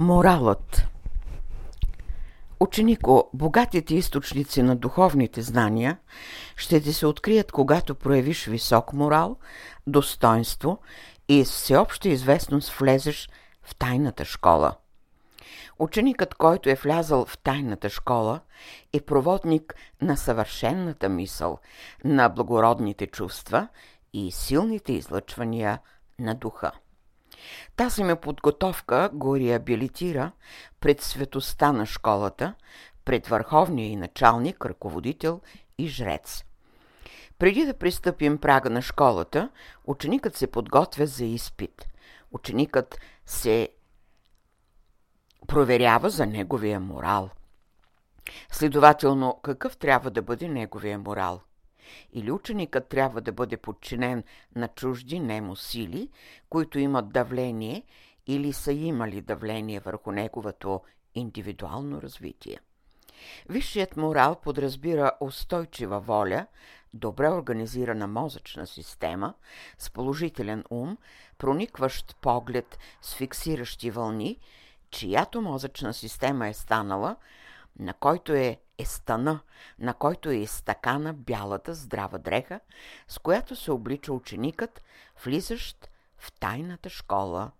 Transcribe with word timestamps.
Моралът 0.00 0.86
Ученико, 2.60 3.30
богатите 3.34 3.94
източници 3.94 4.62
на 4.62 4.76
духовните 4.76 5.42
знания 5.42 5.98
ще 6.56 6.80
ти 6.80 6.92
се 6.92 7.06
открият, 7.06 7.52
когато 7.52 7.94
проявиш 7.94 8.46
висок 8.46 8.92
морал, 8.92 9.36
достоинство 9.86 10.78
и 11.28 11.44
с 11.44 11.50
всеобща 11.50 12.08
известност 12.08 12.70
влезеш 12.70 13.28
в 13.62 13.76
тайната 13.76 14.24
школа. 14.24 14.74
Ученикът, 15.78 16.34
който 16.34 16.70
е 16.70 16.74
влязал 16.74 17.24
в 17.24 17.38
тайната 17.38 17.88
школа, 17.88 18.40
е 18.92 19.00
проводник 19.00 19.74
на 20.02 20.16
съвършенната 20.16 21.08
мисъл, 21.08 21.58
на 22.04 22.28
благородните 22.28 23.06
чувства 23.06 23.68
и 24.12 24.32
силните 24.32 24.92
излъчвания 24.92 25.78
на 26.18 26.34
духа. 26.34 26.72
Тази 27.76 28.04
ме 28.04 28.16
подготовка 28.16 29.10
го 29.12 29.36
реабилитира 29.36 30.32
пред 30.80 31.00
светостта 31.00 31.72
на 31.72 31.86
школата, 31.86 32.54
пред 33.04 33.26
върховния 33.26 33.88
и 33.88 33.96
началник, 33.96 34.66
ръководител 34.66 35.40
и 35.78 35.88
жрец. 35.88 36.44
Преди 37.38 37.64
да 37.64 37.74
пристъпим 37.74 38.38
прага 38.38 38.70
на 38.70 38.82
школата, 38.82 39.50
ученикът 39.84 40.36
се 40.36 40.46
подготвя 40.46 41.06
за 41.06 41.24
изпит. 41.24 41.86
Ученикът 42.32 42.98
се 43.26 43.68
проверява 45.46 46.10
за 46.10 46.26
неговия 46.26 46.80
морал. 46.80 47.30
Следователно, 48.50 49.40
какъв 49.42 49.76
трябва 49.76 50.10
да 50.10 50.22
бъде 50.22 50.48
неговия 50.48 50.98
морал? 50.98 51.40
Или 52.12 52.30
ученикът 52.30 52.88
трябва 52.88 53.20
да 53.20 53.32
бъде 53.32 53.56
подчинен 53.56 54.24
на 54.56 54.68
чужди 54.68 55.20
немо 55.20 55.56
сили, 55.56 56.08
които 56.50 56.78
имат 56.78 57.12
давление 57.12 57.82
или 58.26 58.52
са 58.52 58.72
имали 58.72 59.20
давление 59.20 59.80
върху 59.80 60.12
неговото 60.12 60.80
индивидуално 61.14 62.02
развитие. 62.02 62.60
Висшият 63.48 63.96
морал 63.96 64.34
подразбира 64.34 65.12
устойчива 65.20 66.00
воля, 66.00 66.46
добре 66.94 67.28
организирана 67.28 68.06
мозъчна 68.06 68.66
система, 68.66 69.34
с 69.78 69.90
положителен 69.90 70.64
ум, 70.70 70.96
проникващ 71.38 72.16
поглед 72.20 72.78
с 73.02 73.14
фиксиращи 73.14 73.90
вълни, 73.90 74.38
чиято 74.90 75.42
мозъчна 75.42 75.94
система 75.94 76.48
е 76.48 76.54
станала, 76.54 77.16
на 77.78 77.94
който 77.94 78.32
е 78.32 78.60
е 78.78 78.84
стана, 78.84 79.40
на 79.78 79.94
който 79.94 80.30
е 80.30 80.34
изтакана 80.34 81.14
бялата 81.14 81.74
здрава 81.74 82.18
дреха, 82.18 82.60
с 83.08 83.18
която 83.18 83.56
се 83.56 83.70
облича 83.70 84.12
ученикът, 84.12 84.82
влизащ 85.24 85.90
в 86.18 86.32
тайната 86.32 86.88
школа 86.88 87.50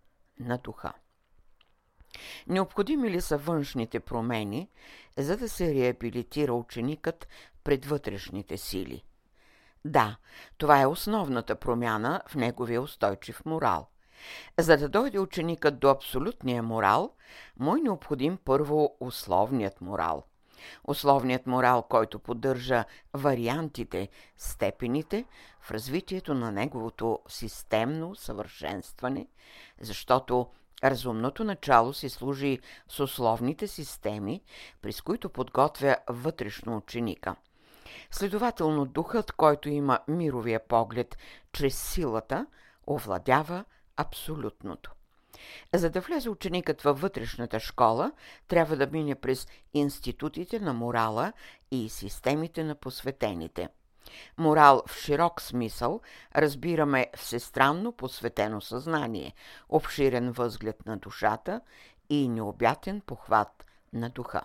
на 0.41 0.58
духа. 0.58 0.92
Необходими 2.46 3.11
ли 3.11 3.20
са 3.20 3.39
външните 3.39 4.00
промени, 4.00 4.70
за 5.16 5.36
да 5.36 5.48
се 5.48 5.74
реабилитира 5.74 6.55
ученикът 6.55 7.28
пред 7.64 7.86
вътрешните 7.86 8.56
сили? 8.56 9.05
Да, 9.84 10.16
това 10.58 10.80
е 10.80 10.86
основната 10.86 11.56
промяна 11.56 12.22
в 12.28 12.34
неговия 12.34 12.83
устойчив 12.83 13.44
морал. 13.44 13.89
За 14.58 14.77
да 14.77 14.88
дойде 14.88 15.19
ученикът 15.19 15.78
до 15.78 15.88
абсолютния 15.88 16.62
морал, 16.62 17.14
му 17.58 17.77
е 17.77 17.80
необходим 17.80 18.38
първо 18.44 18.97
условният 19.00 19.80
морал– 19.80 20.24
Условният 20.84 21.47
морал, 21.47 21.83
който 21.83 22.19
поддържа 22.19 22.84
вариантите, 23.14 24.08
степените 24.36 25.24
в 25.61 25.70
развитието 25.70 26.34
на 26.34 26.52
неговото 26.52 27.19
системно 27.28 28.14
съвършенстване, 28.14 29.27
защото 29.80 30.46
разумното 30.84 31.44
начало 31.44 31.92
си 31.92 32.08
служи 32.08 32.58
с 32.89 33.00
условните 33.00 33.66
системи, 33.66 34.42
през 34.83 35.01
които 35.01 35.28
подготвя 35.28 35.96
вътрешно 36.08 36.77
ученика. 36.77 37.36
Следователно, 38.11 38.86
духът, 38.86 39.33
който 39.33 39.68
има 39.68 39.98
мировия 40.08 40.61
поглед 40.68 41.18
чрез 41.52 41.83
силата, 41.92 42.46
овладява 42.86 43.64
абсолютното. 43.98 44.92
За 45.75 45.91
да 45.91 46.01
влезе 46.01 46.31
ученикът 46.31 46.83
във 46.83 47.01
вътрешната 47.01 47.61
школа, 47.61 48.13
трябва 48.48 48.77
да 48.77 48.86
мине 48.86 49.14
през 49.14 49.47
институтите 49.75 50.61
на 50.61 50.73
морала 50.73 51.33
и 51.70 51.89
системите 51.89 52.64
на 52.64 52.75
посветените. 52.75 53.69
Морал 54.39 54.83
в 54.87 54.97
широк 54.97 55.41
смисъл 55.41 56.01
разбираме 56.37 57.07
всестранно 57.17 57.92
посветено 57.92 58.61
съзнание, 58.61 59.35
обширен 59.69 60.33
възглед 60.33 60.87
на 60.87 60.97
душата 60.97 61.61
и 62.11 62.29
необятен 62.29 63.01
похват 63.01 63.67
на 63.92 64.11
духа. 64.11 64.42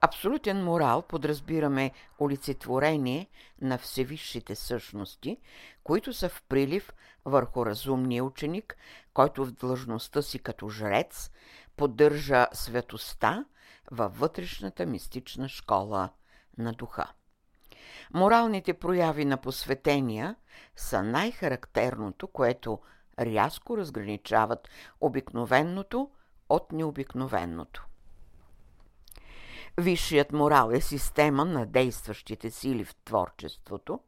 Абсолютен 0.00 0.64
морал 0.64 1.02
подразбираме 1.02 1.90
олицетворение 2.20 3.26
на 3.60 3.78
всевисшите 3.78 4.54
същности, 4.54 5.36
които 5.84 6.12
са 6.12 6.28
в 6.28 6.42
прилив 6.48 6.92
върху 7.24 7.66
разумния 7.66 8.24
ученик, 8.24 8.76
който 9.14 9.44
в 9.44 9.52
длъжността 9.52 10.22
си 10.22 10.38
като 10.38 10.68
жрец 10.68 11.30
поддържа 11.76 12.46
светоста 12.52 13.44
във 13.90 14.18
вътрешната 14.18 14.86
мистична 14.86 15.48
школа 15.48 16.08
на 16.58 16.72
духа. 16.72 17.12
Моралните 18.14 18.74
прояви 18.74 19.24
на 19.24 19.36
посветения 19.36 20.36
са 20.76 21.02
най-характерното, 21.02 22.28
което 22.28 22.78
рязко 23.20 23.76
разграничават 23.76 24.68
обикновеното 25.00 26.10
от 26.48 26.72
необикновеното. 26.72 27.86
Висшият 29.78 30.32
морал 30.32 30.70
е 30.72 30.80
система 30.80 31.44
на 31.44 31.66
действащите 31.66 32.50
сили 32.50 32.84
в 32.84 32.94
творчеството. 32.94 34.00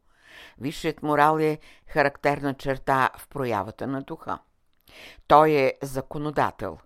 Висшият 0.57 1.03
морал 1.03 1.39
е 1.39 1.59
характерна 1.87 2.53
черта 2.53 3.09
в 3.17 3.27
проявата 3.27 3.87
на 3.87 4.01
духа. 4.01 4.39
Той 5.27 5.51
е 5.51 5.73
законодател. 5.83 6.77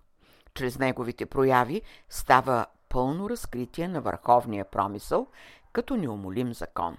Чрез 0.54 0.78
неговите 0.78 1.26
прояви 1.26 1.82
става 2.08 2.66
пълно 2.88 3.30
разкритие 3.30 3.88
на 3.88 4.00
върховния 4.00 4.64
промисъл 4.64 5.26
като 5.72 5.96
неумолим 5.96 6.54
закон. 6.54 6.96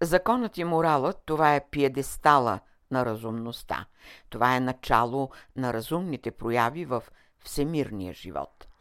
Законът 0.00 0.58
и 0.58 0.64
моралът– 0.64 1.22
това 1.26 1.54
е 1.54 1.68
пиедестала 1.70 2.60
на 2.90 3.06
разумността. 3.06 3.86
Това 4.30 4.56
е 4.56 4.60
начало 4.60 5.30
на 5.56 5.72
разумните 5.72 6.30
прояви 6.30 6.84
в 6.84 7.02
всемирния 7.44 8.14
живот– 8.14 8.66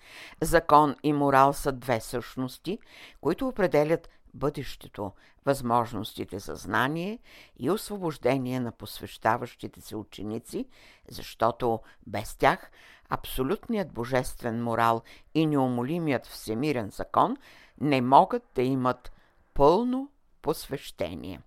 Закон 0.41 0.95
и 1.03 1.13
морал 1.13 1.53
са 1.53 1.71
две 1.71 1.99
същности, 2.01 2.79
които 3.21 3.47
определят 3.47 4.09
бъдещето, 4.33 5.11
възможностите 5.45 6.39
за 6.39 6.55
знание 6.55 7.19
и 7.59 7.69
освобождение 7.69 8.59
на 8.59 8.71
посвещаващите 8.71 9.81
се 9.81 9.95
ученици, 9.95 10.65
защото 11.09 11.79
без 12.07 12.35
тях 12.35 12.71
абсолютният 13.09 13.93
божествен 13.93 14.63
морал 14.63 15.01
и 15.33 15.45
неумолимият 15.45 16.25
всемирен 16.25 16.89
закон 16.89 17.37
не 17.81 18.01
могат 18.01 18.43
да 18.55 18.61
имат 18.61 19.11
пълно 19.53 20.09
посвещение. 20.41 21.39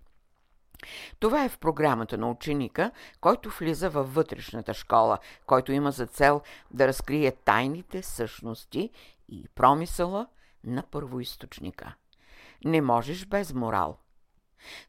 Това 1.19 1.45
е 1.45 1.49
в 1.49 1.57
програмата 1.57 2.17
на 2.17 2.31
ученика, 2.31 2.91
който 3.21 3.49
влиза 3.49 3.89
във 3.89 4.13
вътрешната 4.13 4.73
школа, 4.73 5.19
който 5.45 5.71
има 5.71 5.91
за 5.91 6.07
цел 6.07 6.41
да 6.71 6.87
разкрие 6.87 7.31
тайните 7.31 8.03
същности 8.03 8.89
и 9.29 9.47
промисъла 9.55 10.27
на 10.63 10.83
първоисточника. 10.83 11.95
Не 12.65 12.81
можеш 12.81 13.25
без 13.25 13.53
морал. 13.53 13.97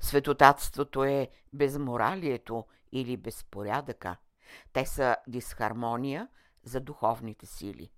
Светотатството 0.01 1.05
е 1.05 1.29
безморалието 1.53 2.65
или 2.93 3.17
безпорядъка. 3.17 4.17
Те 4.73 4.87
са 4.87 5.17
дисхармония 5.27 6.29
за 6.65 6.81
духовните 6.81 7.47
сили. 7.47 7.91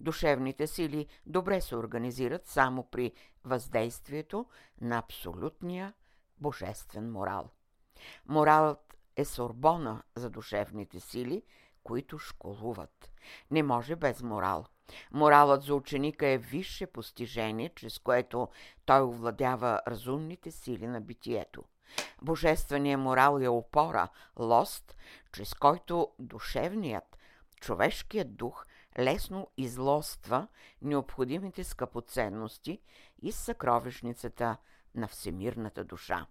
Душевните 0.00 0.66
сили 0.66 1.06
добре 1.26 1.60
се 1.60 1.76
организират 1.76 2.46
само 2.46 2.84
при 2.90 3.12
въздействието 3.44 4.46
на 4.80 4.98
абсолютния 4.98 5.92
божествен 6.40 7.12
морал. 7.12 7.50
Моралът 8.26 8.96
е 9.16 9.24
сорбона 9.24 10.02
за 10.16 10.30
душевните 10.30 11.00
сили, 11.00 11.42
които 11.84 12.18
школуват. 12.18 13.12
Не 13.50 13.62
може 13.62 13.96
без 13.96 14.22
морал. 14.22 14.66
Моралът 15.12 15.62
за 15.62 15.74
ученика 15.74 16.26
е 16.26 16.38
висше 16.38 16.86
постижение, 16.86 17.72
чрез 17.76 17.98
което 17.98 18.48
той 18.86 19.02
овладява 19.02 19.80
разумните 19.88 20.50
сили 20.50 20.86
на 20.86 21.00
битието. 21.00 21.64
Божественият 22.22 23.00
морал 23.00 23.40
е 23.40 23.48
опора, 23.48 24.08
лост, 24.38 24.96
чрез 25.32 25.54
който 25.54 26.08
душевният, 26.18 27.16
човешкият 27.60 28.36
дух 28.36 28.66
лесно 28.98 29.48
излоства 29.56 30.48
необходимите 30.82 31.64
скъпоценности 31.64 32.80
из 33.22 33.36
съкровищницата 33.36 34.56
на 34.94 35.08
всемирната 35.08 35.84
душа. 35.84 36.26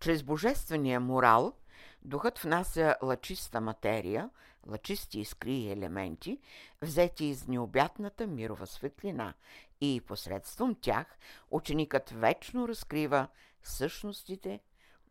Чрез 0.00 0.22
божествения 0.22 1.00
морал 1.00 1.54
Духът 2.02 2.38
внася 2.38 2.96
лъчиста 3.02 3.60
материя, 3.60 4.30
лъчисти 4.66 5.20
искри 5.20 5.52
и 5.52 5.72
елементи, 5.72 6.40
взети 6.82 7.24
из 7.24 7.46
необятната 7.46 8.26
мирова 8.26 8.66
светлина 8.66 9.34
и 9.80 10.02
посредством 10.06 10.74
тях 10.74 11.18
ученикът 11.50 12.10
вечно 12.10 12.68
разкрива 12.68 13.28
същностите 13.62 14.60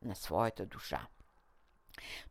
на 0.02 0.16
своята 0.16 0.66
душа. 0.66 1.08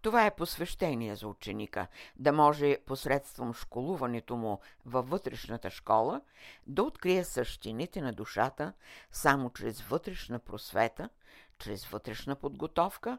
Това 0.02 0.26
е 0.26 0.36
посвещение 0.36 1.16
за 1.16 1.28
ученика, 1.28 1.86
да 2.16 2.32
може 2.32 2.78
посредством 2.86 3.54
школуването 3.54 4.36
му 4.36 4.60
във 4.86 5.10
вътрешната 5.10 5.70
школа 5.70 6.20
да 6.66 6.82
открие 6.82 7.24
същините 7.24 8.00
на 8.00 8.12
душата 8.12 8.72
само 9.10 9.50
чрез 9.50 9.82
вътрешна 9.82 10.38
просвета, 10.38 11.08
чрез 11.58 11.86
вътрешна 11.86 12.36
подготовка, 12.36 13.18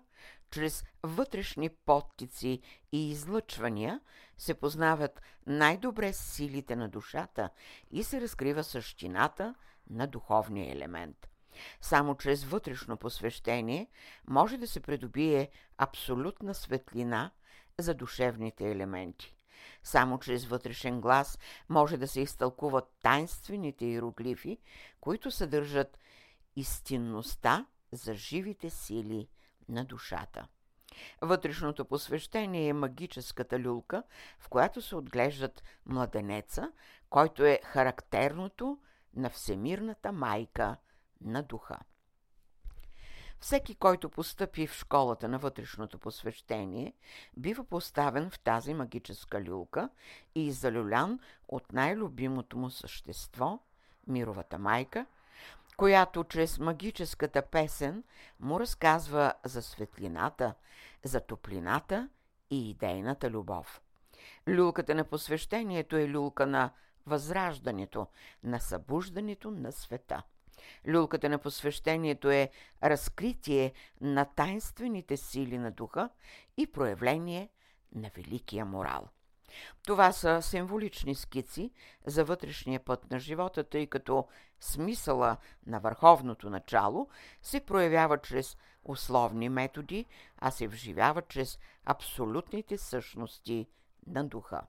чрез 0.52 0.84
вътрешни 1.04 1.70
подтици 1.70 2.62
и 2.92 3.12
излъчвания 3.12 4.00
се 4.38 4.54
познават 4.54 5.22
най-добре 5.48 6.14
силите 6.14 6.76
на 6.76 6.90
душата 6.90 7.50
и 7.92 8.04
се 8.04 8.22
разкрива 8.22 8.64
същината 8.64 9.56
на 9.90 10.08
духовния 10.08 10.72
елемент– 10.72 11.28
само 11.82 12.16
чрез 12.16 12.44
вътрешно 12.44 12.98
посвещение 12.98 13.88
може 14.28 14.58
да 14.58 14.68
се 14.68 14.80
придобие 14.80 15.50
абсолютна 15.78 16.54
светлина 16.54 17.32
за 17.80 17.94
душевните 17.94 18.72
елементи. 18.72 19.38
Само 19.84 20.20
чрез 20.20 20.46
вътрешен 20.46 21.02
глас 21.02 21.40
може 21.70 21.98
да 21.98 22.08
се 22.08 22.22
изтълкуват 22.22 22.96
тайнствените 23.04 23.86
иероглифи, 23.86 24.58
които 25.02 25.32
съдържат 25.32 26.00
истинността 26.56 27.66
за 27.92 28.14
живите 28.14 28.70
сили 28.70 29.28
на 29.70 29.86
душата. 29.86 30.48
Вътрешното 31.22 31.86
посвещение 31.86 32.68
е 32.68 32.74
магическата 32.74 33.60
люлка, 33.60 34.04
в 34.40 34.50
която 34.50 34.82
се 34.82 34.96
отглеждат 34.96 35.64
младенеца, 35.86 36.72
който 37.10 37.46
е 37.46 37.60
характерното 37.64 38.80
на 39.16 39.30
Всемирната 39.30 40.12
майка 40.12 40.76
на 41.22 41.44
духа. 41.44 41.80
Всеки, 43.40 43.76
който 43.76 44.10
постъпи 44.10 44.68
в 44.68 44.74
школата 44.74 45.28
на 45.28 45.40
вътрешното 45.40 46.00
посвещение, 46.00 46.94
бива 47.38 47.64
поставен 47.64 48.30
в 48.30 48.40
тази 48.40 48.74
магическа 48.74 49.44
люлка 49.44 49.90
и 50.36 50.52
залюлян 50.52 51.20
от 51.48 51.74
най-любимото 51.74 52.58
му 52.58 52.70
същество, 52.70 53.60
мировата 54.08 54.60
майка, 54.60 55.06
която 55.78 56.24
чрез 56.24 56.60
магическата 56.60 57.42
песен 57.42 58.04
му 58.40 58.60
разказва 58.60 59.34
за 59.46 59.62
светлината, 59.62 60.54
за 61.04 61.22
топлината 61.22 62.10
и 62.50 62.70
идейната 62.70 63.30
любов. 63.30 63.82
Люлката 64.50 64.96
на 64.96 65.04
посвещението 65.04 65.96
е 65.98 66.10
люлка 66.10 66.48
на 66.48 66.72
възраждането, 67.06 68.08
на 68.44 68.60
събуждането 68.60 69.52
на 69.52 69.72
света. 69.72 70.24
Люлката 70.88 71.30
на 71.30 71.38
посвещението 71.38 72.30
е 72.30 72.50
разкритие 72.84 73.74
на 74.02 74.26
тайнствените 74.26 75.18
сили 75.18 75.58
на 75.58 75.72
духа 75.72 76.10
и 76.58 76.68
проявление 76.68 77.50
на 77.96 78.12
великия 78.16 78.66
морал. 78.66 79.08
Това 79.86 80.12
са 80.12 80.42
символични 80.42 81.16
скици 81.16 81.72
за 82.06 82.26
вътрешния 82.26 82.80
път 82.80 83.12
на 83.12 83.20
живота, 83.20 83.64
тъй 83.64 83.88
като 83.88 84.28
смисъла 84.60 85.38
на 85.66 85.80
върховното 85.80 86.50
начало 86.50 87.10
се 87.42 87.60
проявява 87.60 88.18
чрез 88.18 88.58
условни 88.84 89.50
методи, 89.50 90.06
а 90.38 90.52
се 90.52 90.68
вживява 90.68 91.22
чрез 91.22 91.60
абсолютните 91.86 92.78
същности 92.78 93.68
на 94.08 94.24
духа. 94.24 94.62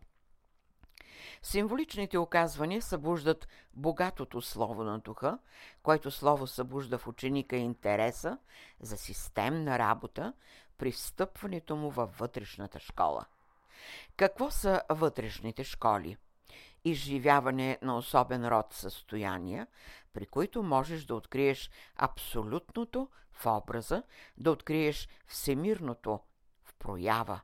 Символичните 1.43 2.19
оказвания 2.19 2.83
събуждат 2.83 3.49
богатото 3.75 4.43
слово 4.43 4.85
на 4.85 4.99
духа, 4.99 5.39
което 5.83 6.11
слово 6.11 6.47
събужда 6.47 6.99
в 6.99 7.07
ученика 7.07 7.57
интереса 7.57 8.39
за 8.81 8.97
системна 8.97 9.79
работа 9.79 10.33
при 10.79 10.93
встъпването 10.93 11.77
му 11.77 11.91
във 11.91 12.19
вътрешната 12.19 12.79
школа. 12.79 13.25
Какво 14.17 14.51
са 14.51 14.83
вътрешните 14.91 15.65
школи? 15.65 16.17
Изживяване 16.85 17.79
на 17.83 17.97
особен 17.97 18.49
род 18.49 18.67
състояния, 18.73 19.67
при 20.13 20.27
които 20.27 20.63
можеш 20.63 21.05
да 21.05 21.15
откриеш 21.15 21.71
абсолютното 21.97 23.09
в 23.33 23.47
образа, 23.47 24.03
да 24.37 24.51
откриеш 24.51 25.09
всемирното 25.27 26.21
в 26.65 26.75
проява, 26.75 27.41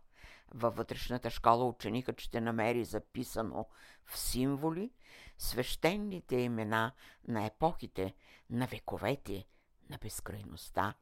във 0.54 0.76
вътрешната 0.76 1.30
школа 1.30 1.68
ученикът 1.68 2.20
ще 2.20 2.40
намери 2.40 2.84
записано 2.84 3.66
в 4.04 4.18
символи 4.18 4.90
свещените 5.38 6.36
имена 6.36 6.92
на 7.28 7.46
епохите, 7.46 8.14
на 8.50 8.66
вековете, 8.66 9.46
на 9.90 9.98
безкрайността. 10.02 10.94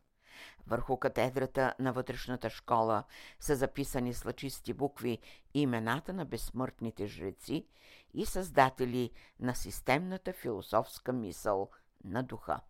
Върху 0.67 0.97
катедрата 0.97 1.75
на 1.79 1.93
вътрешната 1.93 2.51
школа 2.51 3.05
са 3.41 3.57
записани 3.57 4.15
с 4.15 4.25
лъчисти 4.25 4.73
букви 4.73 5.19
имената 5.55 6.13
на 6.13 6.25
безсмъртните 6.25 7.07
жреци 7.07 7.67
и 8.15 8.27
създатели 8.27 9.11
на 9.41 9.55
системната 9.55 10.33
философска 10.33 11.13
мисъл 11.13 11.71
на 12.05 12.23
духа. 12.23 12.61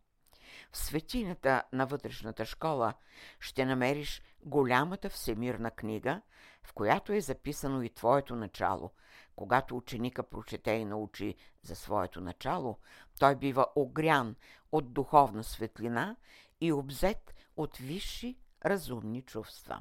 В 0.72 0.76
светината 0.76 1.62
на 1.72 1.86
вътрешната 1.86 2.44
школа 2.44 2.94
ще 3.40 3.64
намериш 3.64 4.22
голямата 4.44 5.10
всемирна 5.10 5.70
книга, 5.70 6.20
в 6.62 6.72
която 6.72 7.12
е 7.12 7.20
записано 7.20 7.82
и 7.82 7.88
твоето 7.88 8.36
начало. 8.36 8.90
Когато 9.36 9.76
ученика 9.76 10.22
прочете 10.22 10.70
и 10.70 10.84
научи 10.84 11.34
за 11.62 11.76
своето 11.76 12.20
начало, 12.20 12.78
той 13.18 13.36
бива 13.36 13.66
огрян 13.74 14.36
от 14.72 14.92
духовна 14.92 15.44
светлина 15.44 16.16
и 16.60 16.72
обзет 16.72 17.34
от 17.56 17.76
висши 17.76 18.38
разумни 18.64 19.22
чувства. 19.22 19.80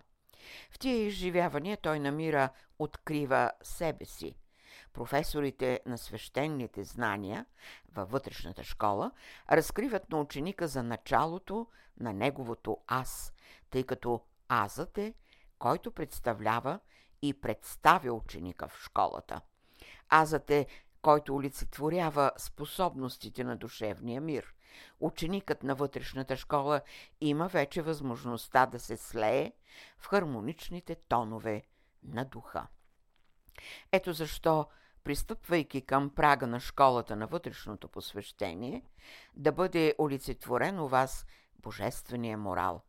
В 0.71 0.79
тия 0.79 1.06
изживявания 1.06 1.77
той 1.77 2.00
намира, 2.00 2.50
открива 2.79 3.51
себе 3.63 4.06
си– 4.06 4.35
професорите 4.93 5.79
на 5.85 5.97
свещените 5.97 6.83
знания 6.83 7.45
във 7.93 8.11
вътрешната 8.11 8.63
школа 8.63 9.11
разкриват 9.51 10.09
на 10.09 10.19
ученика 10.19 10.67
за 10.67 10.83
началото 10.83 11.67
на 11.99 12.13
неговото 12.13 12.77
аз, 12.88 13.33
тъй 13.69 13.83
като 13.83 14.21
азът 14.49 14.97
е, 14.97 15.13
който 15.59 15.91
представлява 15.91 16.80
и 17.21 17.33
представя 17.33 18.13
ученика 18.13 18.68
в 18.68 18.83
школата. 18.83 19.42
Азът 20.09 20.51
е, 20.51 20.68
който 21.01 21.35
олицетворява 21.35 22.31
способностите 22.37 23.44
на 23.44 23.57
душевния 23.57 24.21
мир. 24.21 24.54
Ученикът 24.99 25.63
на 25.63 25.75
вътрешната 25.75 26.37
школа 26.37 26.81
има 27.21 27.47
вече 27.47 27.81
възможността 27.81 28.66
да 28.66 28.80
се 28.80 28.97
слее 28.97 29.51
в 29.97 30.07
хармоничните 30.07 30.95
тонове 30.95 31.63
на 32.04 32.25
духа. 32.25 32.68
Ето 33.92 34.13
защо 34.13 34.68
пристъпвайки 35.03 35.81
към 35.81 36.09
прага 36.09 36.47
на 36.47 36.59
школата 36.59 37.15
на 37.15 37.27
вътрешното 37.27 37.87
посвещение, 37.87 38.83
да 39.35 39.51
бъде 39.51 39.95
олицетворен 39.99 40.79
у 40.79 40.87
вас 40.87 41.25
божествения 41.59 42.37
морал. 42.37 42.81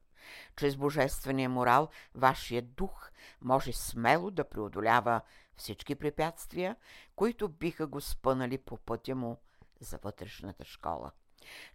Чрез 0.56 0.76
божествения 0.76 1.48
морал 1.48 1.88
вашия 2.14 2.62
дух 2.62 3.10
може 3.40 3.72
смело 3.72 4.30
да 4.30 4.48
преодолява 4.48 5.20
всички 5.56 5.94
препятствия, 5.94 6.76
които 7.16 7.48
биха 7.48 7.86
го 7.86 8.00
спънали 8.00 8.58
по 8.58 8.76
пътя 8.76 9.14
му 9.14 9.36
за 9.80 9.98
вътрешната 10.02 10.64
школа. 10.64 11.10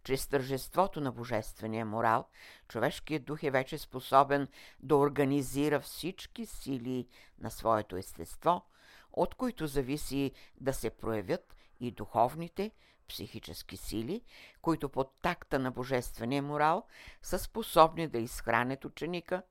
Чрез 0.03 0.27
тържеството 0.27 1.01
на 1.01 1.11
божествения 1.11 1.85
морал, 1.85 2.27
човешкият 2.67 3.25
дух 3.25 3.43
е 3.43 3.51
вече 3.51 3.77
способен 3.77 4.47
да 4.79 4.95
организира 4.95 5.79
всички 5.79 6.45
сили 6.45 7.07
на 7.39 7.51
своето 7.51 7.95
естество– 7.95 8.61
от 9.17 9.35
които 9.35 9.67
зависи 9.67 10.31
да 10.61 10.73
се 10.73 10.89
проявят 10.89 11.55
и 11.79 11.91
духовните, 11.91 12.71
психически 13.07 13.77
сили, 13.77 14.21
които 14.61 14.89
под 14.89 15.13
такта 15.21 15.59
на 15.59 15.71
божествения 15.71 16.43
морал 16.43 16.85
са 17.21 17.39
способни 17.39 18.07
да 18.07 18.17
изхранят 18.17 18.85
ученика, 18.85 19.43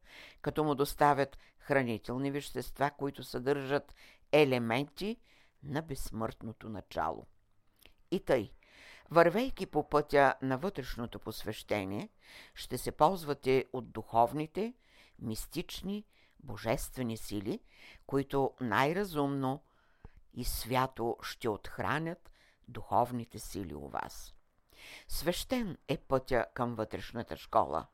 като 0.43 0.65
му 0.65 0.75
доставят 0.75 1.39
хранителни 1.59 2.31
вещества, 2.31 2.91
които 2.99 3.23
съдържат 3.25 3.95
елементи 4.33 5.17
на 5.63 5.83
безсмъртното 5.83 6.69
начало. 6.69 7.27
И 8.11 8.21
тъй, 8.21 8.53
вървейки 9.11 9.67
по 9.67 9.89
пътя 9.89 10.35
на 10.43 10.59
вътрешното 10.59 11.19
посвещение, 11.19 12.09
ще 12.55 12.79
се 12.79 12.93
ползвате 12.93 13.65
от 13.73 13.91
духовните, 13.91 14.75
мистични 15.19 16.05
божествени 16.47 17.17
сили, 17.17 17.61
които 18.07 18.55
най-разумно 18.61 19.63
и 20.35 20.45
свято 20.45 21.17
ще 21.23 21.49
отхранят 21.49 22.31
духовните 22.69 23.39
сили 23.39 23.75
у 23.75 23.89
вас. 23.89 24.35
Свещен 25.09 25.79
е 25.89 25.97
пътя 25.97 26.47
към 26.55 26.75
вътрешната 26.75 27.37
школа. 27.37 27.87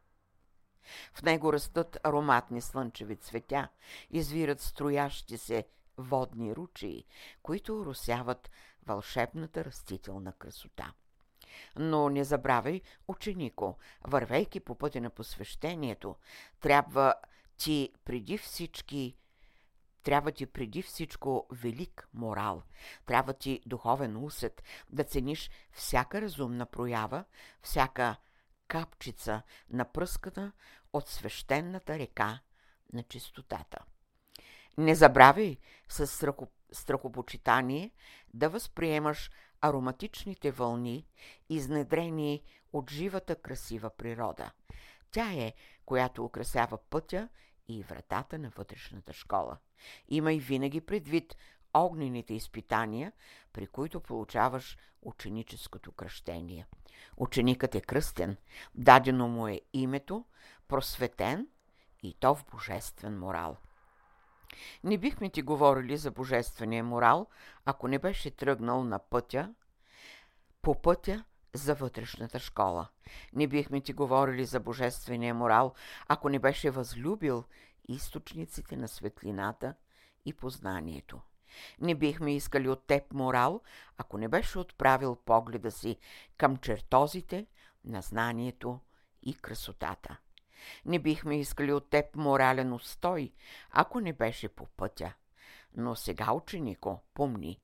В 1.14 1.22
него 1.22 1.52
растат 1.52 1.98
ароматни 2.04 2.60
слънчеви 2.60 3.16
цветя, 3.16 3.68
извират 4.10 4.60
строящи 4.60 5.38
се 5.38 5.66
водни 5.98 6.56
ручии, 6.56 7.04
които 7.42 7.84
русяват 7.84 8.50
вълшебната 8.86 9.64
растителна 9.64 10.32
красота. 10.32 10.92
Но 11.76 12.08
не 12.08 12.24
забравяй, 12.24 12.80
ученико, 13.08 13.78
вървейки 14.04 14.60
по 14.60 14.74
пътя 14.74 15.00
на 15.00 15.10
посвещението, 15.10 16.16
трябва 16.60 17.14
ти 17.56 17.92
преди 18.04 18.38
всички 18.38 19.16
трябва 20.02 20.32
ти 20.32 20.46
преди 20.46 20.82
всичко 20.82 21.46
велик 21.50 22.08
морал, 22.14 22.62
трябва 23.06 23.32
ти 23.34 23.60
духовен 23.66 24.16
усет, 24.16 24.62
да 24.90 25.04
цениш 25.04 25.50
всяка 25.72 26.20
разумна 26.20 26.66
проява, 26.66 27.24
всяка 27.62 28.16
капчица 28.68 29.42
напръскана 29.70 30.52
от 30.92 31.08
свещената 31.08 31.98
река 31.98 32.40
на 32.92 33.02
чистотата. 33.02 33.78
Не 34.78 34.94
забравяй 34.94 35.58
с 35.88 36.06
страхо, 36.06 36.48
страхопочитание 36.72 37.90
да 38.34 38.48
възприемаш 38.48 39.30
ароматичните 39.60 40.50
вълни, 40.50 41.06
изнедрени 41.48 42.42
от 42.72 42.90
живата 42.90 43.36
красива 43.36 43.90
природа. 43.90 44.52
Тя 45.12 45.32
е, 45.32 45.52
която 45.86 46.24
украсява 46.24 46.78
пътя 46.78 47.28
и 47.68 47.82
вратата 47.82 48.38
на 48.38 48.50
вътрешната 48.56 49.12
школа. 49.12 49.58
Имай 50.08 50.38
винаги 50.38 50.80
предвид 50.80 51.36
огнените 51.74 52.34
изпитания, 52.34 53.12
при 53.52 53.66
които 53.66 54.00
получаваш 54.00 54.78
ученическото 55.02 55.92
кръщение. 55.92 56.66
Ученикът 57.16 57.74
е 57.74 57.80
кръстен, 57.80 58.36
дадено 58.74 59.28
му 59.28 59.48
е 59.48 59.60
името, 59.72 60.24
просветен 60.68 61.48
и 62.02 62.14
то 62.14 62.34
в 62.34 62.44
божествен 62.52 63.18
морал. 63.18 63.56
Не 64.84 64.98
бихме 64.98 65.30
ти 65.30 65.42
говорили 65.42 65.96
за 65.96 66.10
божествения 66.10 66.84
морал, 66.84 67.26
ако 67.64 67.88
не 67.88 67.98
беше 67.98 68.30
тръгнал 68.30 68.84
на 68.84 68.98
пътя, 68.98 69.54
по 70.62 70.82
пътя 70.82 71.24
за 71.54 71.74
вътрешната 71.74 72.38
школа. 72.38 72.88
Не 73.32 73.46
бихме 73.46 73.80
ти 73.80 73.92
говорили 73.92 74.44
за 74.44 74.60
божествения 74.60 75.34
морал, 75.34 75.74
ако 76.08 76.28
не 76.28 76.38
беше 76.38 76.70
възлюбил 76.70 77.44
източниците 77.88 78.76
на 78.76 78.88
светлината 78.88 79.74
и 80.24 80.32
познанието. 80.32 81.20
Не 81.80 81.94
бихме 81.94 82.36
искали 82.36 82.68
от 82.68 82.86
теб 82.86 83.12
морал, 83.12 83.60
ако 83.96 84.18
не 84.18 84.28
беше 84.28 84.58
отправил 84.58 85.16
погледа 85.16 85.70
си 85.70 85.98
към 86.36 86.56
чертозите 86.56 87.46
на 87.84 88.02
знанието 88.02 88.80
и 89.22 89.34
красотата. 89.34 90.16
Не 90.84 90.98
бихме 90.98 91.40
искали 91.40 91.72
от 91.72 91.90
теб 91.90 92.16
морален 92.16 92.72
устой, 92.72 93.32
ако 93.70 94.00
не 94.00 94.12
беше 94.12 94.48
по 94.48 94.66
пътя. 94.66 95.14
Но 95.76 95.94
сега, 95.96 96.32
ученико, 96.32 97.00
помни, 97.14 97.60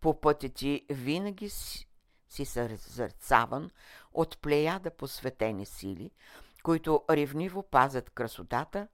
по 0.00 0.20
пътя 0.20 0.48
ти 0.48 0.86
винаги 0.90 1.50
си, 1.50 1.87
си 2.28 2.44
съзърцаван 2.44 3.70
от 4.12 4.38
плеяда 4.38 4.90
посветени 4.90 5.66
сили, 5.66 6.10
които 6.62 7.04
ревниво 7.10 7.62
пазят 7.62 8.10
красотата 8.10 8.88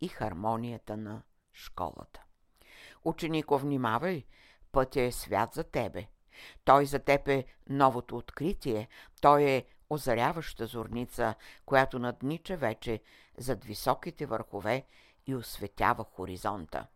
и 0.00 0.08
хармонията 0.08 0.96
на 0.96 1.22
школата. 1.52 2.22
Ученико, 3.04 3.58
внимавай, 3.58 4.24
пътя 4.72 5.00
е 5.00 5.12
свят 5.12 5.54
за 5.54 5.64
тебе. 5.64 6.06
Той 6.64 6.86
за 6.86 6.98
теб 6.98 7.28
е 7.28 7.44
новото 7.68 8.16
откритие, 8.16 8.88
той 9.20 9.42
е 9.42 9.64
озаряваща 9.90 10.66
зорница, 10.66 11.34
която 11.66 11.98
наднича 11.98 12.56
вече 12.56 13.00
зад 13.38 13.64
високите 13.64 14.26
върхове 14.26 14.86
и 15.26 15.34
осветява 15.34 16.04
хоризонта. 16.04 16.86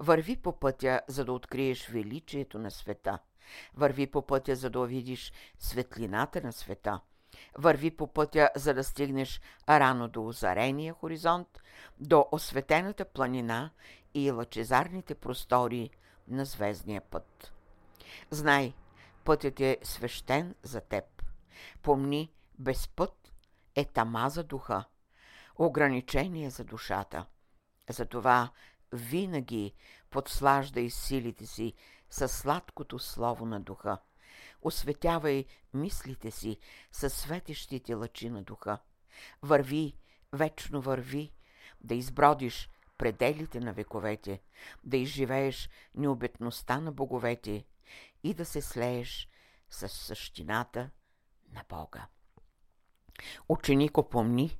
Върви 0.00 0.36
по 0.36 0.58
пътя, 0.58 1.00
за 1.08 1.24
да 1.24 1.32
откриеш 1.32 1.88
величието 1.88 2.58
на 2.58 2.70
света. 2.70 3.18
Върви 3.74 4.06
по 4.06 4.22
пътя, 4.22 4.56
за 4.56 4.70
да 4.70 4.80
увидиш 4.80 5.32
светлината 5.58 6.40
на 6.40 6.52
света. 6.52 7.00
Върви 7.58 7.90
по 7.90 8.06
пътя, 8.06 8.50
за 8.56 8.74
да 8.74 8.84
стигнеш 8.84 9.40
рано 9.68 10.08
до 10.08 10.26
озарения 10.26 10.94
хоризонт, 10.94 11.62
до 12.00 12.28
осветената 12.32 13.04
планина 13.04 13.70
и 14.14 14.30
лъчезарните 14.30 15.14
простори 15.14 15.90
на 16.28 16.44
звездния 16.44 17.00
път. 17.00 17.52
Знай, 18.30 18.74
пътят 19.24 19.60
е 19.60 19.78
свещен 19.82 20.54
за 20.62 20.80
теб. 20.80 21.04
Помни, 21.82 22.32
без 22.58 22.88
път 22.88 23.32
е 23.74 23.84
тама 23.84 24.30
за 24.30 24.44
духа, 24.44 24.84
ограничение 25.58 26.50
за 26.50 26.64
душата. 26.64 27.26
Затова 27.90 28.50
винаги 28.92 29.74
подслаждай 30.10 30.90
силите 30.90 31.46
си 31.46 31.74
със 32.10 32.38
сладкото 32.38 32.98
слово 32.98 33.46
на 33.46 33.60
духа. 33.60 33.98
Осветявай 34.62 35.44
мислите 35.74 36.30
си 36.30 36.58
със 36.92 37.14
светещите 37.14 37.94
лъчи 37.94 38.30
на 38.30 38.42
духа. 38.42 38.78
Върви, 39.42 39.96
вечно 40.32 40.82
върви, 40.82 41.32
да 41.80 41.94
избродиш 41.94 42.70
пределите 42.98 43.60
на 43.60 43.72
вековете, 43.72 44.42
да 44.84 44.96
изживееш 44.96 45.70
необетността 45.94 46.80
на 46.80 46.92
боговете 46.92 47.64
и 48.22 48.34
да 48.34 48.44
се 48.44 48.62
слееш 48.62 49.28
с 49.70 49.88
същината 49.88 50.90
на 51.52 51.64
Бога. 51.68 52.06
Ученико 53.48 54.08
помни, 54.08 54.58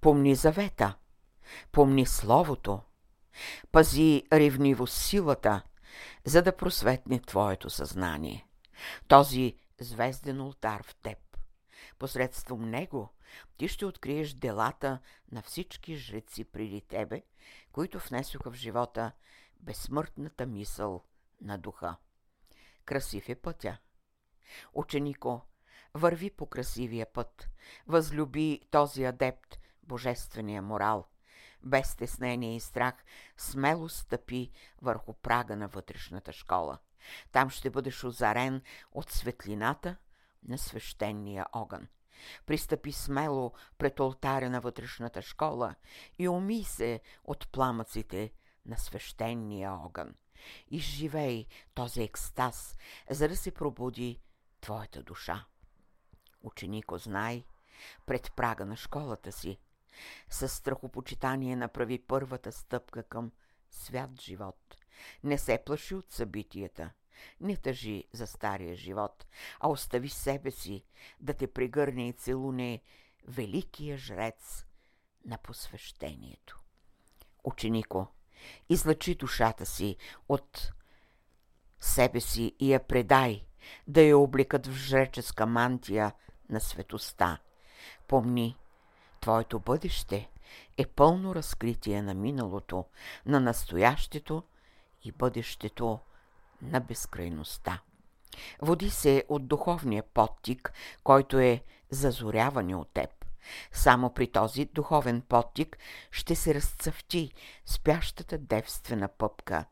помни 0.00 0.34
завета, 0.34 0.96
помни 1.72 2.06
Словото, 2.06 2.80
пази 3.72 4.22
ревниво 4.32 4.86
силата, 4.86 5.62
за 6.24 6.42
да 6.42 6.56
просветне 6.56 7.20
твоето 7.20 7.70
съзнание. 7.70 8.46
Този 9.08 9.56
звезден 9.80 10.40
ултар 10.40 10.82
в 10.82 10.94
теб. 10.94 11.18
Посредством 11.98 12.70
него 12.70 13.08
ти 13.56 13.68
ще 13.68 13.86
откриеш 13.86 14.32
делата 14.32 14.98
на 15.32 15.42
всички 15.42 15.96
жреци 15.96 16.44
преди 16.44 16.80
тебе, 16.80 17.22
които 17.72 17.98
внесоха 17.98 18.50
в 18.50 18.54
живота 18.54 19.12
безсмъртната 19.60 20.46
мисъл 20.46 21.04
на 21.40 21.58
духа. 21.58 21.96
Красив 22.84 23.28
е 23.28 23.34
пътя. 23.34 23.78
Ученико, 24.72 25.40
върви 25.94 26.30
по 26.30 26.46
красивия 26.46 27.12
път, 27.12 27.48
възлюби 27.86 28.60
този 28.70 29.04
адепт, 29.04 29.58
божествения 29.82 30.62
морал. 30.62 31.06
Без 31.64 31.86
стеснение 31.86 32.56
и 32.56 32.60
страх, 32.60 32.94
смело 33.36 33.88
стъпи 33.88 34.50
върху 34.82 35.12
прага 35.12 35.56
на 35.56 35.68
вътрешната 35.68 36.32
школа. 36.32 36.78
Там 37.32 37.50
ще 37.50 37.70
бъдеш 37.70 38.04
озарен 38.04 38.62
от 38.92 39.10
светлината 39.10 39.96
на 40.48 40.58
свещения 40.58 41.46
огън. 41.52 41.88
Пристъпи 42.46 42.92
смело 42.92 43.52
пред 43.78 44.00
алтаря 44.00 44.50
на 44.50 44.60
вътрешната 44.60 45.22
школа 45.22 45.74
и 46.18 46.28
уми 46.28 46.64
се 46.64 47.00
от 47.24 47.48
пламъците 47.52 48.32
на 48.66 48.76
свещения 48.76 49.72
огън. 49.72 50.14
Изживей 50.70 51.46
този 51.74 52.02
екстаз, 52.02 52.76
за 53.10 53.28
да 53.28 53.36
се 53.36 53.50
пробуди 53.50 54.20
твоята 54.60 55.02
душа. 55.02 55.44
Ученико, 56.42 56.98
знай, 56.98 57.44
пред 58.06 58.32
прага 58.36 58.64
на 58.64 58.76
школата 58.76 59.32
си, 59.32 59.58
със 60.30 60.52
страхопочитание 60.52 61.56
направи 61.56 61.98
първата 61.98 62.52
стъпка 62.52 63.02
към 63.02 63.32
свят 63.70 64.20
живот. 64.20 64.76
Не 65.24 65.38
се 65.38 65.58
плаши 65.66 65.94
от 65.94 66.12
събитията– 66.12 66.90
не 67.40 67.56
тъжи 67.56 68.04
за 68.12 68.26
стария 68.26 68.76
живот, 68.76 69.26
а 69.60 69.68
остави 69.68 70.08
себе 70.08 70.50
си 70.50 70.84
да 71.20 71.34
те 71.34 71.46
прегърне 71.46 72.08
и 72.08 72.12
целуне 72.12 72.82
великия 73.28 73.98
жрец 73.98 74.66
на 75.24 75.38
посвещението. 75.38 76.60
Ученико, 77.44 78.06
излъчи 78.68 79.14
душата 79.14 79.66
си 79.66 79.96
от 80.28 80.72
себе 81.80 82.20
си 82.20 82.56
и 82.60 82.72
я 82.72 82.86
предай, 82.86 83.46
да 83.86 84.02
я 84.02 84.18
облекат 84.18 84.66
в 84.66 84.72
жреческа 84.72 85.46
мантия 85.46 86.12
на 86.48 86.60
светоста. 86.60 87.38
Помни, 88.08 88.56
твоето 89.22 89.60
бъдеще 89.60 90.28
е 90.78 90.86
пълно 90.86 91.34
разкритие 91.34 92.02
на 92.02 92.14
миналото, 92.14 92.84
на 93.26 93.40
настоящето 93.40 94.42
и 95.04 95.12
бъдещето 95.12 95.98
на 96.62 96.80
безкрайността. 96.80 97.80
Води 98.62 98.90
се 98.90 99.24
от 99.28 99.46
духовния 99.46 100.02
подтик, 100.02 100.72
който 101.04 101.38
е 101.38 101.64
зазоряване 101.90 102.76
от 102.76 102.88
теб. 102.92 103.10
Само 103.72 104.14
при 104.14 104.26
този 104.26 104.64
духовен 104.64 105.20
подтик 105.20 105.78
ще 106.10 106.34
се 106.34 106.54
разцъфти 106.54 107.32
спящата 107.66 108.38
девствена 108.38 109.08
пъпка 109.08 109.64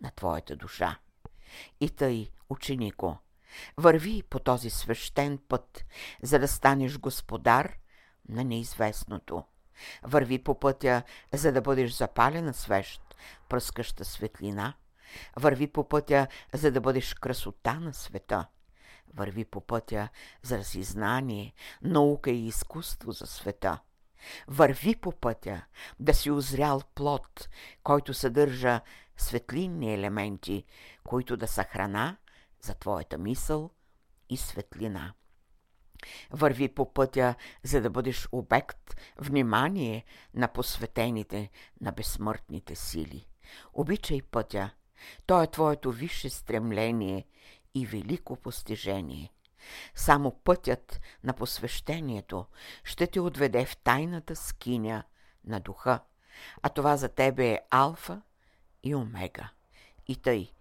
на 0.00 0.10
твоята 0.10 0.56
душа. 0.56 0.98
И 1.80 1.90
тъй, 1.90 2.30
ученико, 2.48 3.18
върви 3.76 4.22
по 4.22 4.38
този 4.38 4.70
свещен 4.70 5.38
път, 5.48 5.84
за 6.22 6.38
да 6.38 6.48
станеш 6.48 6.98
господар 6.98 7.78
на 8.28 8.44
неизвестното. 8.44 9.44
Върви 10.02 10.38
по 10.38 10.60
пътя, 10.60 11.02
за 11.32 11.52
да 11.52 11.60
бъдеш 11.60 11.92
запалена 11.92 12.54
свещ, 12.54 13.02
пръскаща 13.48 14.04
светлина. 14.04 14.74
Върви 15.36 15.66
по 15.66 15.88
пътя, 15.88 16.26
за 16.54 16.72
да 16.72 16.80
бъдеш 16.80 17.14
красота 17.14 17.80
на 17.80 17.94
света. 17.94 18.46
Върви 19.14 19.44
по 19.44 19.60
пътя, 19.60 20.08
за 20.42 20.62
знание, 20.62 21.54
наука 21.82 22.30
и 22.30 22.46
изкуство 22.46 23.12
за 23.12 23.26
света. 23.26 23.78
Върви 24.48 24.96
по 24.96 25.12
пътя, 25.12 25.64
да 26.00 26.14
си 26.14 26.30
озрял 26.30 26.82
плод, 26.94 27.48
който 27.82 28.14
съдържа 28.14 28.80
светлинни 29.16 29.94
елементи, 29.94 30.64
които 31.04 31.36
да 31.36 31.48
са 31.48 31.64
храна 31.64 32.16
за 32.62 32.74
твоята 32.74 33.18
мисъл 33.18 33.70
и 34.28 34.36
светлина. 34.36 35.14
Върви 36.30 36.68
по 36.68 36.92
пътя, 36.92 37.34
за 37.62 37.80
да 37.80 37.90
бъдеш 37.90 38.28
обект, 38.32 38.96
внимание 39.18 40.04
на 40.34 40.48
посветените, 40.48 41.50
на 41.80 41.92
безсмъртните 41.92 42.74
сили. 42.74 43.26
Обичай 43.74 44.22
пътя. 44.22 44.70
То 45.26 45.42
е 45.42 45.50
твоето 45.50 45.92
висше 45.92 46.30
стремление 46.30 47.26
и 47.74 47.86
велико 47.86 48.36
постижение. 48.36 49.32
Само 49.94 50.40
пътят 50.44 51.00
на 51.24 51.32
посвещението 51.32 52.46
ще 52.84 53.06
те 53.06 53.20
отведе 53.20 53.64
в 53.64 53.76
тайната 53.76 54.36
скиня 54.36 55.04
на 55.44 55.60
духа, 55.60 56.00
а 56.62 56.68
това 56.68 56.96
за 56.96 57.08
тебе 57.08 57.48
е 57.50 57.60
алфа 57.70 58.22
и 58.82 58.94
омега. 58.94 59.50
И 60.06 60.16
тъй, 60.16 60.52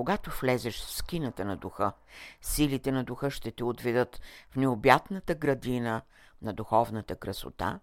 когато 0.00 0.30
влезеш 0.40 0.80
в 0.80 0.90
скината 0.90 1.44
на 1.44 1.56
духа, 1.56 1.92
силите 2.40 2.92
на 2.92 3.04
духа 3.04 3.30
ще 3.30 3.50
те 3.50 3.64
отведат 3.64 4.20
в 4.50 4.56
необятната 4.56 5.34
градина 5.34 6.02
на 6.42 6.52
духовната 6.52 7.16
красота, 7.16 7.80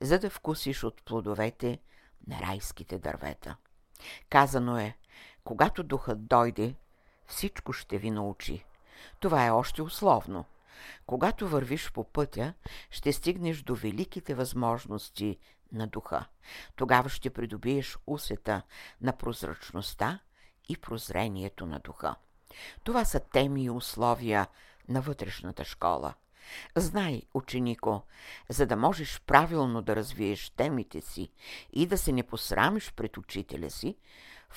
за 0.00 0.18
да 0.18 0.30
вкусиш 0.30 0.84
от 0.84 1.02
плодовете 1.04 1.78
на 2.26 2.40
райските 2.40 2.98
дървета. 2.98 3.56
Казано 4.30 4.78
е, 4.78 4.96
когато 5.44 5.82
духът 5.82 6.26
дойде, 6.26 6.74
всичко 7.26 7.72
ще 7.72 7.98
ви 7.98 8.10
научи. 8.10 8.64
Това 9.20 9.46
е 9.46 9.50
още 9.50 9.82
условно. 9.82 10.44
Когато 11.06 11.48
вървиш 11.48 11.92
по 11.92 12.04
пътя, 12.04 12.54
ще 12.90 13.12
стигнеш 13.12 13.62
до 13.62 13.74
великите 13.74 14.34
възможности 14.34 15.38
на 15.72 15.86
духа. 15.86 16.26
Тогава 16.76 17.08
ще 17.08 17.30
придобиеш 17.30 17.98
усета 18.06 18.62
на 19.00 19.12
прозрачността 19.12 20.20
и 20.68 20.76
прозрението 20.76 21.66
на 21.66 21.78
духа. 21.78 22.14
Това 22.84 23.04
са 23.04 23.20
теми 23.20 23.64
и 23.64 23.70
условия 23.70 24.46
на 24.88 25.00
вътрешната 25.00 25.64
школа. 25.64 26.14
Знай, 26.76 27.22
ученико, 27.34 28.02
за 28.48 28.66
да 28.66 28.76
можеш 28.76 29.20
правилно 29.26 29.82
да 29.82 29.96
развиеш 29.96 30.50
темите 30.50 31.00
си 31.00 31.30
и 31.72 31.86
да 31.86 31.98
се 31.98 32.12
не 32.12 32.22
посрамиш 32.22 32.92
пред 32.92 33.16
учителя 33.16 33.70
си, 33.70 33.96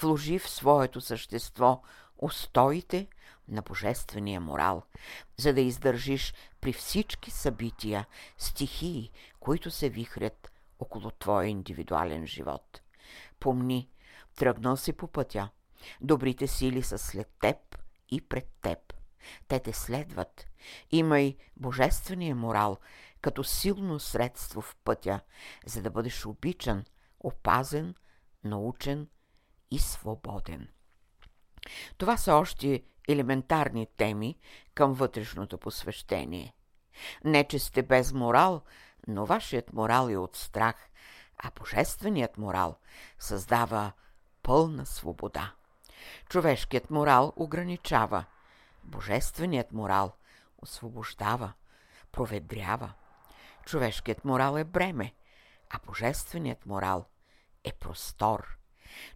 вложи 0.02 0.40
в 0.40 0.50
своето 0.50 1.02
същество 1.02 1.82
устоите 2.18 3.08
на 3.48 3.62
божествения 3.62 4.42
морал, 4.42 4.84
за 5.38 5.54
да 5.54 5.62
издържиш 5.62 6.34
при 6.62 6.74
всички 6.74 7.32
събития, 7.32 8.06
стихии, 8.38 9.12
които 9.40 9.72
се 9.72 9.90
вихрят 9.90 10.52
около 10.80 11.12
твоя 11.12 11.48
индивидуален 11.48 12.28
живот. 12.28 12.82
Помни, 13.40 13.90
тръгнал 14.36 14.78
си 14.78 14.94
по 14.94 15.08
пътя. 15.08 15.50
Добрите 16.02 16.48
сили 16.48 16.84
са 16.84 16.98
след 16.98 17.28
теб 17.40 17.58
и 18.10 18.22
пред 18.22 18.48
теб. 18.62 18.94
Те 19.48 19.60
те 19.60 19.74
следват. 19.74 20.46
Имай 20.92 21.36
божествения 21.58 22.36
морал 22.36 22.78
като 23.22 23.44
силно 23.44 24.00
средство 24.00 24.62
в 24.62 24.76
пътя, 24.84 25.20
за 25.66 25.82
да 25.82 25.92
бъдеш 25.92 26.26
обичан, 26.26 26.84
опазен, 27.20 27.96
научен 28.44 29.08
и 29.72 29.80
свободен. 29.80 30.68
Това 31.98 32.18
са 32.18 32.34
още 32.34 32.84
елементарни 33.08 33.88
теми 33.98 34.38
към 34.74 34.94
вътрешното 34.94 35.58
посвещение. 35.58 36.56
Не, 37.24 37.48
че 37.48 37.60
сте 37.60 37.84
без 37.84 38.14
морал, 38.14 38.62
но 39.08 39.26
вашият 39.26 39.74
морал 39.74 40.10
е 40.10 40.18
от 40.18 40.36
страх, 40.36 40.90
а 41.38 41.52
божественият 41.60 42.38
морал 42.38 42.78
създава 43.20 43.92
пълна 44.44 44.86
свобода. 44.86 45.54
Човешкият 46.30 46.90
морал 46.90 47.34
ограничава, 47.36 48.26
божественият 48.84 49.72
морал 49.72 50.16
освобождава, 50.58 51.54
проведрява. 52.12 52.94
Човешкият 53.66 54.26
морал 54.26 54.58
е 54.58 54.64
бреме, 54.64 55.14
а 55.70 55.80
божественият 55.86 56.66
морал 56.66 57.06
е 57.64 57.74
простор. 57.74 58.58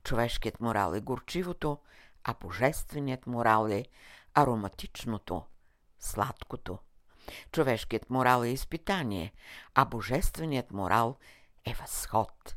Човешкият 0.04 0.60
морал 0.60 0.94
е 0.94 1.00
горчивото, 1.00 1.78
а 2.24 2.34
божественият 2.34 3.28
морал 3.28 3.68
е 3.68 3.86
ароматичното, 4.34 5.46
сладкото. 6.00 6.78
Човешкият 7.52 8.10
морал 8.10 8.44
е 8.44 8.48
изпитание, 8.48 9.34
а 9.76 9.86
божественият 9.86 10.72
морал 10.72 11.18
е 11.66 11.74
възход. 11.74 12.56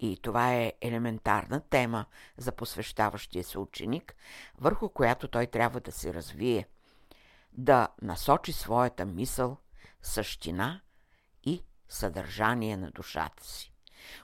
И 0.00 0.18
това 0.22 0.54
е 0.54 0.72
елементарна 0.80 1.60
тема 1.60 2.06
за 2.36 2.52
посвещаващия 2.52 3.44
се 3.44 3.58
ученик, 3.58 4.16
върху 4.58 4.88
която 4.88 5.28
той 5.28 5.46
трябва 5.46 5.80
да 5.80 5.92
се 5.92 6.14
развие, 6.14 6.66
да 7.52 7.88
насочи 8.02 8.52
своята 8.52 9.04
мисъл, 9.04 9.56
същина 10.02 10.80
и 11.44 11.62
съдържание 11.88 12.76
на 12.76 12.90
душата 12.90 13.44
си. 13.44 13.72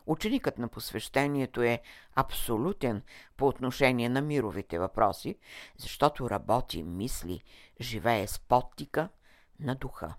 Ученикът 0.07 0.59
на 0.59 0.69
посвещението 0.69 1.63
е 1.63 1.83
абсолютен 2.15 3.03
по 3.37 3.47
отношение 3.47 4.09
на 4.09 4.21
мировите 4.21 4.79
въпроси, 4.79 5.39
защото 5.77 6.31
работи, 6.31 6.83
мисли, 6.83 7.43
живее 7.81 8.27
с 8.27 8.39
подтика 8.39 9.09
на 9.61 9.75
духа. 9.75 10.15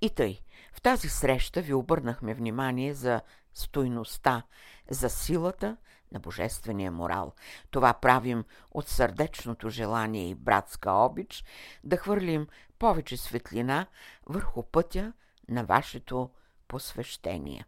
И 0.00 0.10
тъй, 0.10 0.40
в 0.72 0.80
тази 0.80 1.08
среща 1.08 1.60
ви 1.62 1.74
обърнахме 1.74 2.34
внимание 2.34 2.94
за 2.94 3.20
стойността, 3.54 4.42
за 4.90 5.10
силата 5.10 5.76
на 6.12 6.20
божествения 6.20 6.92
морал. 6.92 7.32
Това 7.70 7.94
правим 7.94 8.44
от 8.70 8.88
сърдечното 8.88 9.68
желание 9.68 10.28
и 10.28 10.34
братска 10.34 10.92
обич 10.92 11.44
да 11.84 11.96
хвърлим 11.96 12.46
повече 12.78 13.16
светлина 13.16 13.86
върху 14.26 14.62
пътя 14.62 15.12
на 15.48 15.64
вашето 15.64 16.30
посвещение. 16.68 17.64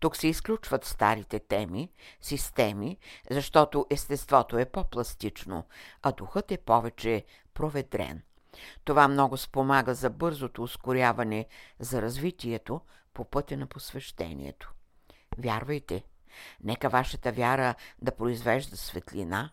Тук 0.00 0.16
се 0.16 0.28
изключват 0.28 0.84
старите 0.84 1.38
теми, 1.38 1.92
системи, 2.20 2.98
защото 3.30 3.86
естеството 3.90 4.58
е 4.58 4.64
по-пластично, 4.64 5.66
а 6.02 6.12
духът 6.12 6.52
е 6.52 6.58
повече 6.58 7.24
проведрен. 7.54 8.22
Това 8.84 9.08
много 9.08 9.36
спомага 9.36 9.94
за 9.94 10.10
бързото 10.10 10.62
ускоряване 10.62 11.46
за 11.80 12.02
развитието 12.02 12.80
по 13.14 13.24
пътя 13.24 13.56
на 13.56 13.66
посвещението. 13.66 14.72
Вярвайте, 15.38 16.04
нека 16.64 16.88
вашата 16.88 17.32
вяра 17.32 17.74
да 18.02 18.16
произвежда 18.16 18.76
светлина, 18.76 19.50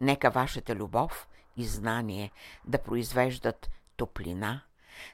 нека 0.00 0.30
вашата 0.30 0.74
любов 0.74 1.28
и 1.56 1.64
знание 1.64 2.30
да 2.64 2.78
произвеждат 2.78 3.70
топлина. 3.96 4.60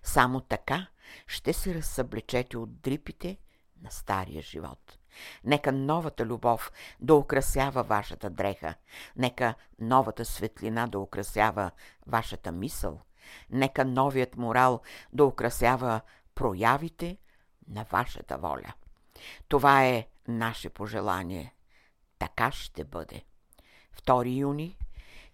Само 0.03 0.41
така 0.41 0.87
ще 1.27 1.53
се 1.53 1.75
разсъблечете 1.75 2.59
от 2.59 2.81
дрипите 2.81 3.39
на 3.83 3.91
стария 3.91 4.43
живот. 4.43 4.99
Нека 5.45 5.73
новата 5.73 6.27
любов 6.27 6.73
да 7.01 7.15
украсява 7.15 7.83
вашата 7.83 8.31
дреха. 8.31 8.75
Нека 9.17 9.55
новата 9.79 10.25
светлина 10.25 10.87
да 10.87 10.99
украсява 10.99 11.71
вашата 12.07 12.53
мисъл. 12.53 13.01
Нека 13.51 13.85
новият 13.85 14.37
морал 14.37 14.81
да 15.13 15.25
украсява 15.25 16.01
проявите 16.35 17.19
на 17.69 17.87
вашата 17.91 18.39
воля. 18.39 18.73
Това 19.49 19.87
е 19.87 20.07
наше 20.29 20.69
пожелание. 20.69 21.55
Така 22.19 22.53
ще 22.53 22.85
бъде. 22.85 23.25
2 24.07 24.39
юни 24.39 24.79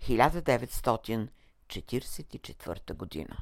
1944 0.02 2.94
година 2.94 3.30